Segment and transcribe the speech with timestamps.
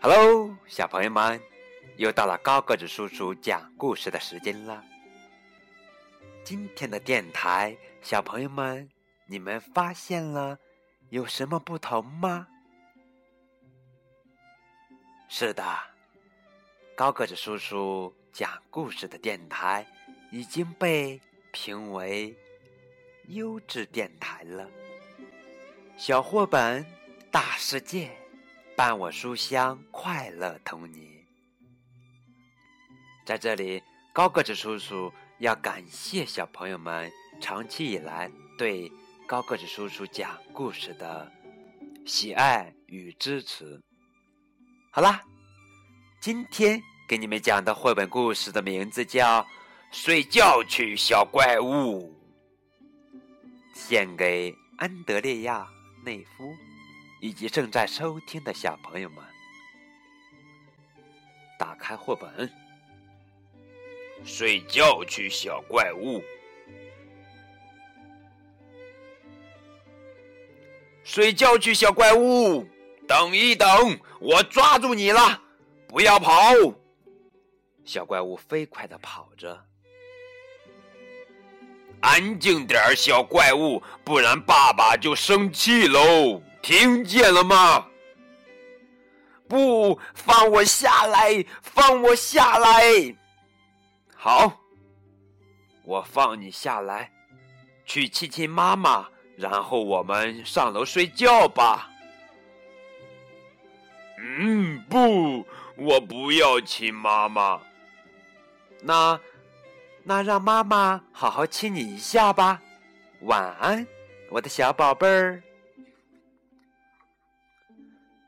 [0.00, 1.40] Hello，小朋友们，
[1.96, 4.84] 又到了高个子叔叔讲故事的时间了。
[6.44, 8.88] 今天的电台，小朋友们，
[9.26, 10.56] 你们发现了
[11.10, 12.46] 有什么不同吗？
[15.28, 15.64] 是的，
[16.94, 19.84] 高个子叔叔讲故事的电台
[20.30, 22.36] 已经被评为
[23.26, 24.70] 优质电台了。
[25.96, 26.86] 小绘本
[27.32, 28.16] 大世界。
[28.78, 31.04] 伴我书香，快乐童年。
[33.26, 33.82] 在这里，
[34.12, 37.10] 高个子叔叔要感谢小朋友们
[37.40, 38.88] 长期以来对
[39.26, 41.28] 高个子叔叔讲故事的
[42.06, 43.80] 喜爱与支持。
[44.92, 45.24] 好啦，
[46.20, 49.42] 今天给你们讲的绘本故事的名字叫
[49.90, 52.16] 《睡觉去，小怪物》，
[53.74, 55.66] 献给安德烈亚
[56.04, 56.54] 内夫。
[57.20, 59.24] 以及正在收听的小朋友们，
[61.58, 62.50] 打开绘本，
[64.24, 66.22] 睡觉去，小怪物！
[71.02, 72.66] 睡觉去，小怪物！
[73.06, 75.42] 等一等，我抓住你了！
[75.88, 76.52] 不要跑！
[77.84, 79.64] 小怪物飞快的跑着。
[82.00, 86.42] 安静点小怪物，不然爸爸就生气喽！
[86.62, 87.86] 听见了吗？
[89.48, 91.44] 不放我下来！
[91.62, 92.82] 放我下来！
[94.14, 94.60] 好，
[95.84, 97.10] 我放你下来，
[97.86, 101.88] 去亲亲妈妈，然后我们上楼睡觉吧。
[104.18, 107.58] 嗯，不，我不要亲妈妈。
[108.82, 109.18] 那，
[110.02, 112.60] 那让妈妈好好亲你一下吧。
[113.22, 113.86] 晚安，
[114.28, 115.42] 我的小宝贝儿。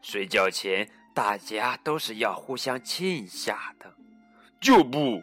[0.00, 3.92] 睡觉前，大家都是要互相亲一下的。
[4.60, 5.22] 就不，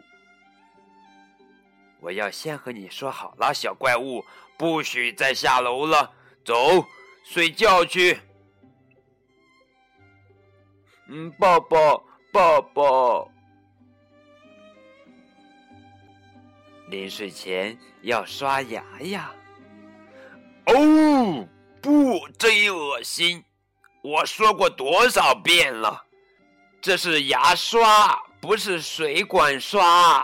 [2.00, 4.24] 我要先和你说好了，小怪物，
[4.56, 6.12] 不许再下楼了。
[6.44, 6.84] 走，
[7.24, 8.18] 睡觉去。
[11.08, 13.30] 嗯，抱抱，抱抱。
[16.88, 19.34] 临睡前要刷牙呀。
[20.66, 21.48] 哦，
[21.82, 23.44] 不，真恶心。
[24.06, 26.00] 我说过多少遍了，
[26.80, 30.18] 这是牙刷，不是水管刷。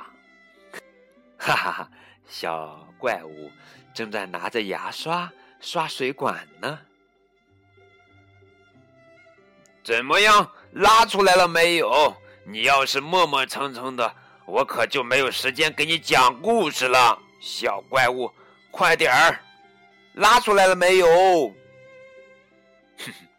[1.37, 1.91] 哈哈哈，
[2.29, 3.51] 小怪物
[3.93, 5.29] 正在拿着牙刷
[5.61, 6.79] 刷水管呢。
[9.83, 12.17] 怎么样，拉出来了没有？
[12.45, 14.15] 你要是磨磨蹭蹭的，
[14.47, 17.19] 我可就没有时间给你讲故事了。
[17.41, 18.33] 小怪物，
[18.71, 19.41] 快点儿，
[20.15, 21.09] 拉出来了没有？
[22.99, 23.32] 哼哼。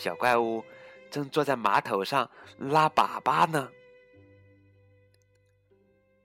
[0.00, 0.64] 小怪物
[1.10, 3.70] 正坐在马桶上拉粑粑呢。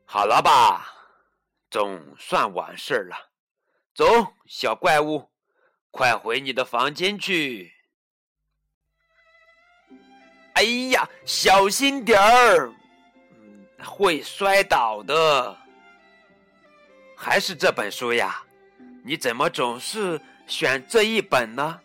[0.05, 0.95] 好了吧，
[1.69, 3.17] 总算完事儿了。
[3.93, 4.05] 走，
[4.47, 5.29] 小怪物，
[5.91, 7.73] 快回你的房间去。
[10.53, 12.73] 哎呀，小心点儿，
[13.83, 15.57] 会摔倒的。
[17.13, 18.41] 还是这本书呀？
[19.03, 21.81] 你怎么总是选这一本呢？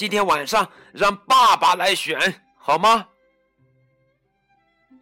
[0.00, 3.06] 今天晚上让爸爸来选好吗？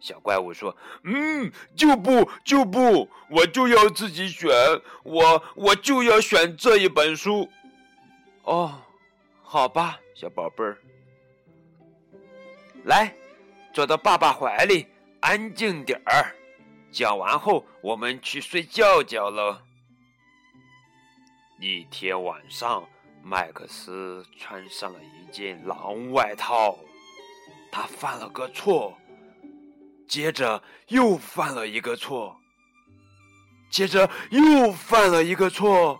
[0.01, 4.51] 小怪物说：“嗯，就不就不，我就要自己选，
[5.03, 7.49] 我我就要选这一本书。”
[8.43, 8.81] 哦，
[9.41, 10.77] 好吧，小宝贝儿，
[12.83, 13.15] 来，
[13.71, 14.85] 坐到爸爸怀里，
[15.21, 16.35] 安静点儿。
[16.91, 19.63] 讲完后，我们去睡觉觉了。
[21.61, 22.85] 一天晚上。
[23.23, 26.77] 麦克斯穿上了一件狼外套，
[27.71, 28.97] 他犯了个错，
[30.07, 32.35] 接着又犯了一个错，
[33.69, 35.99] 接着又犯了一个错。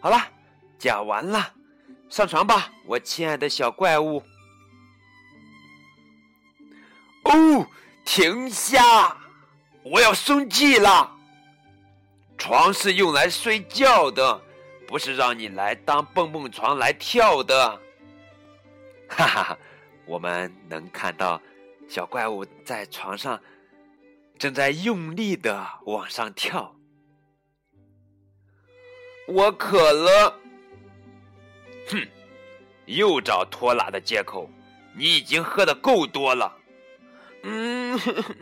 [0.00, 0.20] 好了，
[0.78, 1.54] 讲完了，
[2.08, 4.22] 上床吧，我亲爱的小怪物。
[7.24, 7.66] 哦，
[8.04, 9.16] 停下！
[9.84, 11.16] 我要生气了。
[12.42, 14.42] 床是用来睡觉的，
[14.88, 17.80] 不是让你来当蹦蹦床来跳的。
[19.08, 19.58] 哈 哈哈，
[20.06, 21.40] 我们能看到
[21.88, 23.40] 小怪物在床上
[24.36, 26.74] 正在用力的往上跳。
[29.28, 30.36] 我渴了。
[31.90, 32.08] 哼，
[32.86, 34.50] 又找拖拉的借口。
[34.96, 36.56] 你已经喝的够多了。
[37.44, 37.96] 嗯，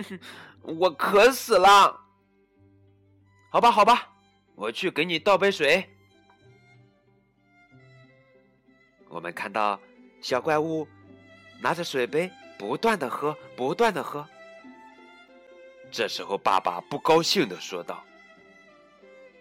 [0.63, 2.01] 我渴死了。
[3.51, 4.09] 好吧，好吧，
[4.55, 5.89] 我去给你倒杯水。
[9.09, 9.79] 我们看到
[10.21, 10.87] 小怪物
[11.61, 14.25] 拿着水杯，不断的喝，不断的喝。
[15.91, 18.05] 这时候，爸爸不高兴的说道：“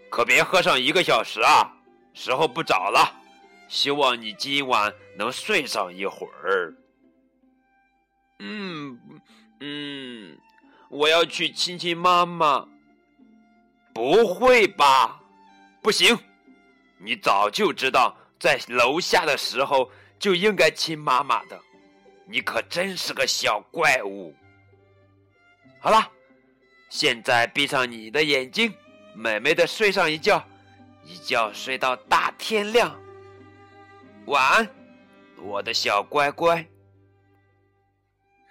[0.09, 1.71] 可别喝上一个小时啊，
[2.15, 3.15] 时候不早了。
[3.67, 6.73] 希望你今晚能睡上一会儿。”
[8.41, 8.99] 嗯
[9.59, 10.35] 嗯，
[10.89, 12.67] 我要去亲亲妈妈。
[13.99, 15.21] 不会吧？
[15.81, 16.17] 不行，
[16.97, 21.59] 你早就知道在楼下的时候就应该亲妈妈的。
[22.25, 24.33] 你可真是个小怪物。
[25.81, 26.09] 好了。
[26.89, 28.73] 现在闭上你的眼睛，
[29.13, 30.41] 美美的睡上一觉，
[31.03, 32.97] 一觉睡到大天亮。
[34.27, 34.69] 晚安，
[35.37, 36.65] 我的小乖乖。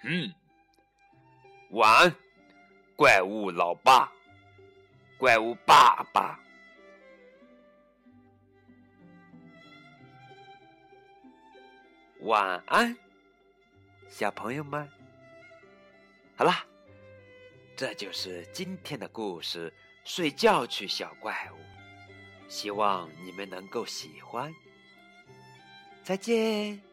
[0.03, 0.31] 嗯，
[1.71, 2.15] 晚安，
[2.95, 4.09] 怪物老爸，
[5.19, 6.39] 怪物爸爸。
[12.21, 12.97] 晚安，
[14.07, 14.89] 小朋友们。
[16.37, 16.65] 好啦。
[17.75, 19.73] 这就是今天的故事，
[20.03, 21.57] 睡觉去，小怪物。
[22.49, 24.53] 希望你们能够喜欢。
[26.03, 26.88] 再见。